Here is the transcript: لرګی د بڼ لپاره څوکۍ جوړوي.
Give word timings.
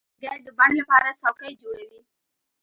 لرګی 0.21 0.43
د 0.45 0.49
بڼ 0.57 0.69
لپاره 0.79 1.17
څوکۍ 1.21 1.51
جوړوي. 1.61 1.99